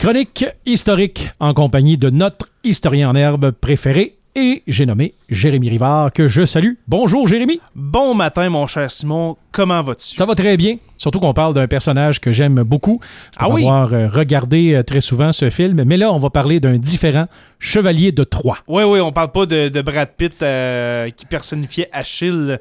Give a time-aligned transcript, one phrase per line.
[0.00, 6.10] Chronique historique en compagnie de notre historien en herbe préféré et j'ai nommé Jérémy Rivard
[6.10, 6.76] que je salue.
[6.88, 7.60] Bonjour Jérémy.
[7.74, 10.16] Bon matin mon cher Simon, comment vas-tu?
[10.16, 10.76] Ça va très bien.
[10.98, 13.00] Surtout qu'on parle d'un personnage que j'aime beaucoup.
[13.38, 13.62] Ah On va oui?
[13.62, 17.26] avoir euh, regardé euh, très souvent ce film, mais là on va parler d'un différent
[17.58, 18.58] chevalier de Troie.
[18.68, 22.58] Oui, oui, on parle pas de, de Brad Pitt euh, qui personnifiait Achille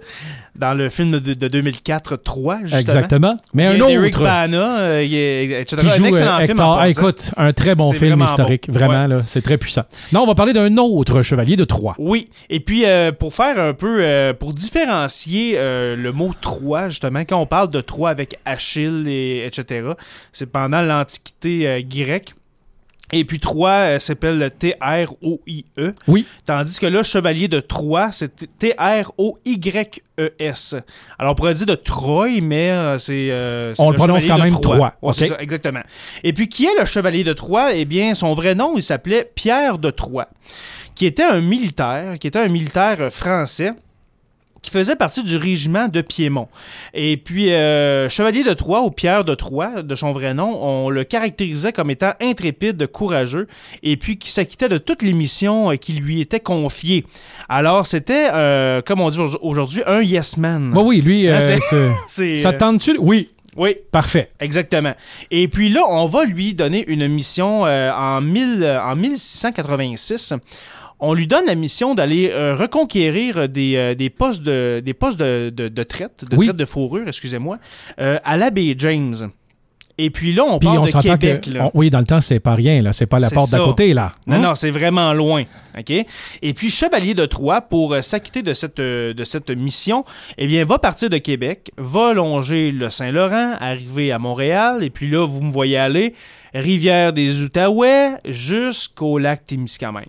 [0.56, 2.80] dans le film de, de 2004, 3, justement.
[2.82, 3.38] Exactement.
[3.54, 5.82] Mais un y a Eric autre Bana, euh, est, etc.
[5.82, 8.68] qui un joue excellent euh, film en Ah, écoute, un très bon film vraiment historique.
[8.68, 8.74] bon.
[8.74, 9.08] Vraiment, Ouais.
[9.08, 9.84] là, c'est très puissant.
[10.14, 11.96] Non, on va parler d'un autre chevalier de Troie.
[11.98, 17.42] Oui, et puis euh, pour faire un peu, pour différencier le mot Troie, justement, quand
[17.42, 19.90] on parle de Troie avec Achille, et, etc.,
[20.32, 22.34] c'est pendant l'Antiquité euh, grecque.
[23.12, 25.96] Et puis Troie euh, s'appelle T-R-O-I-E.
[26.08, 26.28] Oui.
[26.46, 30.76] Tandis que là, Chevalier de Troie, c'est T-R-O-Y-E-S.
[31.18, 33.30] Alors on pourrait dire de Troie, mais euh, c'est.
[33.32, 34.76] euh, On le prononce quand même Troie.
[34.76, 35.82] Troie, Ouais, ça, exactement.
[36.24, 37.74] Et puis qui est le Chevalier de Troie?
[37.74, 40.28] Eh bien, son vrai nom, il s'appelait Pierre de Troie,
[40.94, 43.74] qui était un militaire, qui était un militaire français
[44.62, 46.48] qui faisait partie du régiment de Piémont.
[46.94, 50.90] Et puis, euh, Chevalier de Troie, ou Pierre de Troie, de son vrai nom, on
[50.90, 53.48] le caractérisait comme étant intrépide, courageux,
[53.84, 57.06] et puis qui s'acquittait de toutes les missions euh, qui lui étaient confiées.
[57.48, 60.74] Alors, c'était, euh, comme on dit aujourd'hui, un yes man.
[60.76, 62.98] Oui, oui, lui, Ah, euh, c'est- ça te tente-tu?
[63.00, 64.32] Oui, oui, parfait.
[64.40, 64.94] Exactement.
[65.32, 70.34] Et puis là, on va lui donner une mission euh, en, 1000, euh, en 1686.
[71.00, 75.20] On lui donne la mission d'aller euh, reconquérir des, euh, des postes de des postes
[75.20, 76.48] de, de, de traite, de Oui.
[76.48, 77.58] traite de fourrure, excusez-moi,
[78.00, 79.16] euh, à la baie James.
[80.02, 81.42] Et puis là, on Puis part on de Québec.
[81.42, 81.50] que.
[81.50, 81.66] là.
[81.66, 82.94] on- oui, dans le temps, c'est pas rien, là.
[82.94, 84.14] C'est pas la porte d'à côté, là.
[84.28, 84.40] Non, Hein?
[84.40, 85.44] non, c'est vraiment loin.
[85.78, 85.90] OK?
[86.42, 90.06] Et puis, Chevalier de Troie, pour euh, s'acquitter de cette, euh, de cette mission,
[90.38, 95.10] eh bien, va partir de Québec, va longer le Saint-Laurent, arriver à Montréal, et puis
[95.10, 96.14] là, vous me voyez aller,
[96.54, 100.08] rivière des Outaouais, jusqu'au lac Témiscamingue.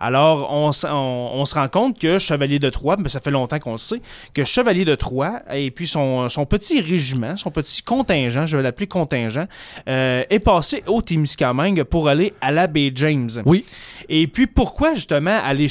[0.00, 3.30] Alors, on, s- on- on se rend compte que Chevalier de Troie, mais ça fait
[3.30, 4.00] longtemps qu'on le sait,
[4.34, 8.62] que Chevalier de Troie et puis son, son petit régiment, son petit contingent, je vais
[8.62, 9.46] l'appeler contingent,
[9.88, 13.30] euh, est passé au Témiscamingue pour aller à la baie James.
[13.44, 13.64] Oui.
[14.08, 15.68] Et puis pourquoi justement aller,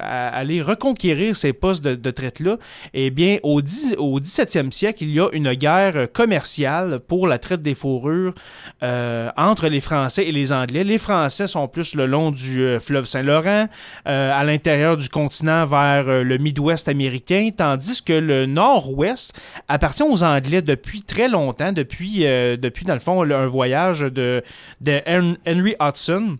[0.00, 2.56] aller reconquérir ces postes de, de traite-là?
[2.94, 7.38] Eh bien, au, 10 au 17e siècle, il y a une guerre commerciale pour la
[7.38, 8.34] traite des fourrures
[8.82, 10.84] euh, entre les Français et les Anglais.
[10.84, 13.59] Les Français sont plus le long du euh, fleuve Saint-Laurent,
[14.06, 19.34] euh, à l'intérieur du continent vers euh, le Midwest américain, tandis que le Nord-Ouest
[19.68, 24.42] appartient aux Anglais depuis très longtemps, depuis, euh, depuis dans le fond, un voyage de,
[24.80, 26.36] de Hen- Henry Hudson.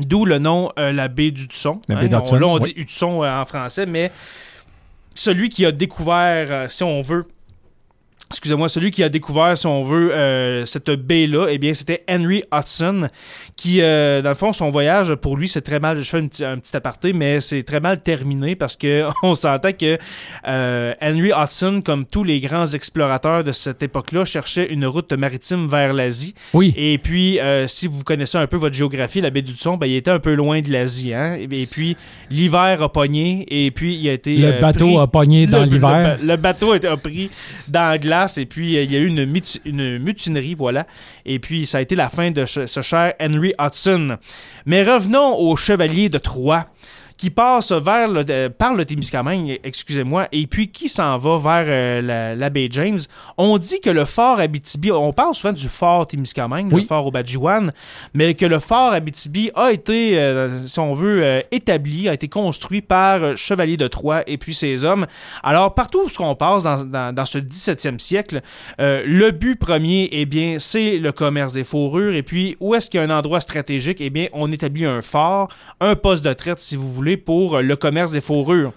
[0.00, 1.80] D'où le nom la baie d'Hudson.
[1.88, 2.72] La baie On- d'Hudson, Là, on oui.
[2.74, 4.10] dit Hudson en français, mais
[5.14, 7.26] celui qui a découvert, si on veut,
[8.30, 12.42] excusez-moi, celui qui a découvert, si on veut, euh, cette baie-là, eh bien, c'était Henry
[12.52, 13.08] Hudson,
[13.56, 16.26] qui, euh, dans le fond, son voyage, pour lui, c'est très mal, je fais un
[16.26, 19.98] petit, un petit aparté, mais c'est très mal terminé parce que on s'entend que
[20.48, 25.68] euh, Henry Hudson, comme tous les grands explorateurs de cette époque-là, cherchait une route maritime
[25.68, 26.34] vers l'Asie.
[26.54, 26.74] Oui.
[26.76, 30.10] Et puis, si vous connaissez un peu votre géographie, la baie d'Hudson, ben, il était
[30.10, 31.14] un peu loin de l'Asie.
[31.14, 31.36] Hein?
[31.38, 31.96] Et, puis,
[32.30, 34.36] l'hiver a pogné et puis il a été.
[34.36, 36.18] Le bateau pris- a pogné dans l'hiver.
[36.20, 37.30] Le, le bateau a été a pris
[37.68, 40.86] dans la glace et puis euh, il y a eu une, muti- une mutinerie, voilà.
[41.24, 44.16] Et puis, ça a été la fin de ce, ce cher Henry Hudson.
[44.66, 46.66] Mais revenons au chevalier de Troie
[47.16, 51.66] qui passe vers le, euh, par le Témiscamingue, excusez-moi, et puis qui s'en va vers
[51.68, 52.98] euh, la, la baie James.
[53.38, 56.82] On dit que le fort Abitibi, on parle souvent du fort Témiscamingue, Oui.
[56.82, 57.72] le fort Obadjiwan,
[58.14, 62.82] mais que le fort Abitibi a été, euh, si on veut, établi, a été construit
[62.82, 65.06] par Chevalier de Troie et puis ses hommes.
[65.42, 68.40] Alors, partout où on passe dans, dans, dans ce 17e siècle,
[68.78, 72.14] le but premier, eh bien, c'est le commerce des fourrures.
[72.14, 73.98] Et puis, où est-ce qu'il y a un endroit stratégique?
[74.00, 75.48] Eh bien, on établit un fort,
[75.80, 78.72] un poste de traite, si vous voulez, pour euh, le commerce des fourrures.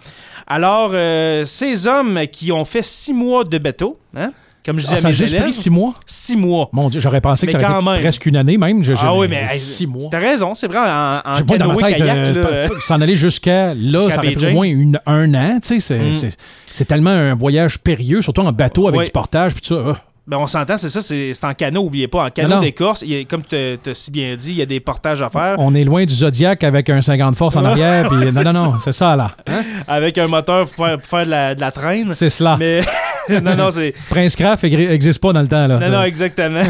[0.46, 4.32] Alors, euh, ces hommes qui ont fait six mois de bateau, hein,
[4.66, 5.94] comme je disais Ah, à ça a juste élèves, pris six mois?
[6.06, 6.70] six mois.
[6.74, 8.00] Mon Dieu, j'aurais pensé que ça aurait été même.
[8.00, 8.84] presque une année même.
[8.84, 10.08] Je- Ah oui, mais six mois.
[10.12, 12.68] T'as raison, c'est vrai, en, en Je sais pas, dans ma canoë tête, kayak, euh,
[12.82, 15.60] s'en aller jusqu'à là, ça aurait pris au moins une- un an.
[15.62, 16.32] tu sais, C'est Mm.
[16.70, 19.54] c'est- tellement un voyage périlleux, surtout en bateau avec du portage.
[19.54, 19.84] Puis tout ça.
[19.86, 20.02] ah.
[20.28, 22.26] Ben, on s'entend, c'est ça, c'est en canot, oubliez pas.
[22.26, 24.66] En canot d'écorce, il y a- comme tu as si bien dit, il y a
[24.66, 25.56] des portages à faire.
[25.58, 28.10] On est loin du Zodiac avec un 50 force en arrière.
[28.10, 29.32] Puis, non, non, non, c'est ça là.
[29.48, 29.62] Hein?
[29.88, 32.14] Avec un moteur pour faire, pour faire de, la, de la traîne.
[32.14, 32.58] C'est cela.
[32.60, 32.82] Mais
[33.42, 33.94] non, non, c'est.
[34.10, 35.80] Prince Craft n'existe pas dans le temps, là.
[35.80, 36.62] Non, non, exactement.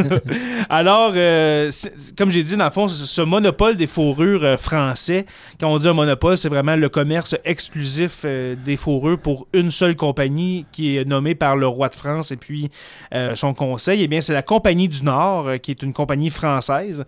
[0.68, 1.70] Alors, euh,
[2.16, 5.26] comme j'ai dit, dans le fond, ce monopole des fourrures euh, français,
[5.58, 9.70] quand on dit un monopole, c'est vraiment le commerce exclusif euh, des fourrures pour une
[9.70, 12.70] seule compagnie qui est nommée par le roi de France et puis
[13.14, 14.02] euh, son conseil.
[14.02, 17.04] Eh bien, c'est la Compagnie du Nord, qui est une compagnie française,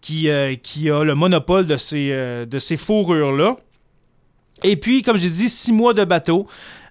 [0.00, 0.28] qui,
[0.62, 2.10] qui a le monopole de ces,
[2.46, 3.56] de ces fourrures-là.
[4.62, 6.46] Et puis, comme j'ai dit, six mois de bateau.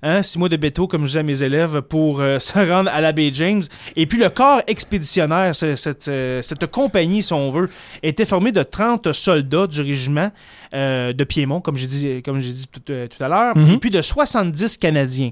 [0.08, 2.92] Hein, six mois de bateau, comme je dis à mes élèves, pour euh, se rendre
[2.94, 3.64] à la baie James.
[3.96, 7.70] Et puis, le corps expéditionnaire, ce- cette, euh, cette compagnie, si on veut,
[8.04, 10.32] était formé de 30 soldats du régiment
[10.76, 13.74] euh, de Piémont, comme j'ai dit, comme j'ai dit tout, tout à l'heure, Mhm.
[13.74, 15.32] et puis de 70 Canadiens.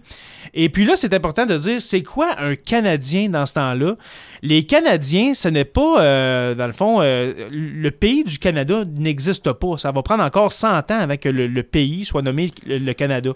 [0.56, 3.96] Et puis là, c'est important de dire, c'est quoi un Canadien dans ce temps-là?
[4.42, 9.78] Les Canadiens, ce n'est pas, euh, dans le fond, le pays du Canada n'existe pas.
[9.78, 12.94] Ça va prendre encore 100 ans avant que le, le pays soit nommé le, le
[12.94, 13.32] Canada.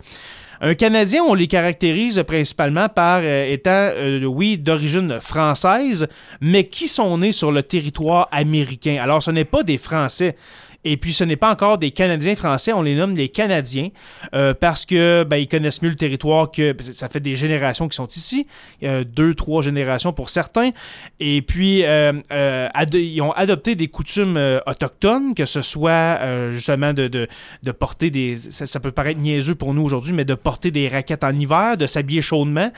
[0.59, 6.07] Un Canadien, on les caractérise principalement par euh, étant, euh, oui, d'origine française,
[6.41, 8.97] mais qui sont nés sur le territoire américain.
[8.99, 10.35] Alors, ce n'est pas des Français.
[10.83, 13.89] Et puis, ce n'est pas encore des Canadiens français, on les nomme les Canadiens
[14.33, 17.95] euh, parce que ben, ils connaissent mieux le territoire que ça fait des générations qui
[17.95, 18.47] sont ici,
[18.83, 20.71] euh, deux, trois générations pour certains.
[21.19, 26.19] Et puis, euh, euh, ils ont adopté des coutumes autochtones, que ce soit
[26.51, 27.27] justement de, de,
[27.63, 28.37] de porter des.
[28.37, 31.77] Ça, ça peut paraître niaiseux pour nous aujourd'hui, mais de porter des raquettes en hiver,
[31.77, 32.71] de s'habiller chaudement.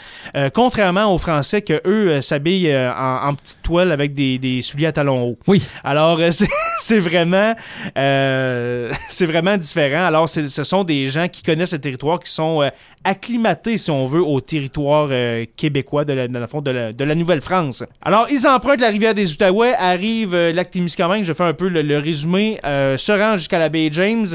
[0.53, 4.91] Contrairement aux Français, que eux s'habillent en, en petite toile avec des, des souliers à
[4.91, 5.39] talons hauts.
[5.47, 5.61] Oui.
[5.83, 6.19] Alors,
[6.79, 7.55] c'est vraiment,
[7.97, 10.05] euh, c'est vraiment différent.
[10.05, 12.69] Alors, ce sont des gens qui connaissent le territoire, qui sont euh,
[13.03, 17.83] acclimatés, si on veut, au territoire euh, québécois de la, de la, Nouvelle-France.
[18.01, 21.97] Alors, ils empruntent la rivière des Outaouais, arrivent lac Témiscamingue, je fais un peu le,
[21.97, 24.27] résumé, se rendent jusqu'à la baie James.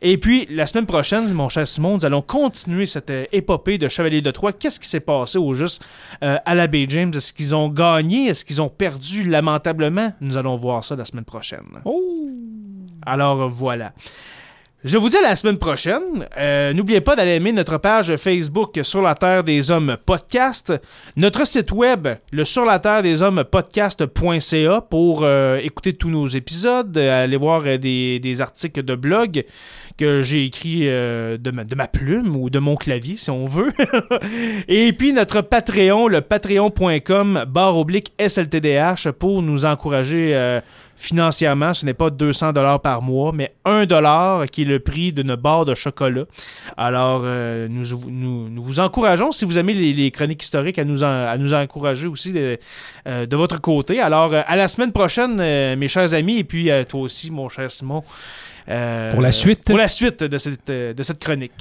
[0.00, 4.22] Et puis, la semaine prochaine, mon cher Simon, nous allons continuer cette épopée de Chevalier
[4.22, 4.52] de Troyes.
[4.52, 5.84] Qu'est-ce qui s'est passé au juste
[6.20, 7.12] à la baie James?
[7.14, 8.26] Est-ce qu'ils ont gagné?
[8.26, 9.24] Est-ce qu'ils ont perdu?
[9.24, 10.12] Lamentablement?
[10.20, 11.80] Nous allons voir ça la semaine prochaine.
[11.84, 12.11] Oh!
[13.04, 13.92] Alors voilà.
[14.84, 16.26] Je vous dis à la semaine prochaine.
[16.36, 20.72] Euh, N'oubliez pas d'aller aimer notre page Facebook Sur la Terre des Hommes Podcast,
[21.14, 26.26] notre site web, le Sur la Terre des Hommes Podcast.ca pour euh, écouter tous nos
[26.26, 29.44] épisodes, aller voir euh, des articles de blog
[29.96, 33.72] que j'ai écrits euh, de, ma, plume ou de mon clavier, si on veut.
[34.68, 40.60] Et puis notre Patreon, le patreon.com barre oblique SLTDH pour nous encourager euh,
[40.96, 41.74] financièrement.
[41.74, 45.34] Ce n'est pas 200 dollars par mois, mais 1 dollar qui est le prix d'une
[45.34, 46.24] barre de chocolat.
[46.76, 51.36] Alors, euh, nous, nous, vous encourageons, si vous aimez les, chroniques historiques, à nous, à
[51.38, 52.58] nous encourager aussi de,
[53.06, 54.00] de votre côté.
[54.00, 55.36] Alors, à la semaine prochaine,
[55.76, 58.02] mes chers amis, et puis euh, toi aussi, mon cher Simon.
[58.68, 59.64] Euh, Pour la suite?
[59.64, 61.50] Pour la suite de cette, euh, de cette chronique.